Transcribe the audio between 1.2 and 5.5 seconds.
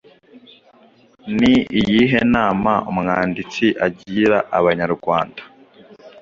Ni iyihe nama umwanditsi agira Abanyarwanda